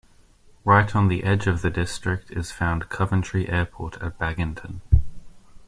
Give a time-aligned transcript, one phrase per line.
[0.65, 4.81] Right on the edge of the district is found Coventry Airport at Baginton.